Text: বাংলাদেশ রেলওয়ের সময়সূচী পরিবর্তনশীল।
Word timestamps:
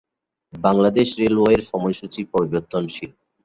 বাংলাদেশ 0.53 1.07
রেলওয়ের 1.21 1.61
সময়সূচী 1.71 2.21
পরিবর্তনশীল। 2.33 3.11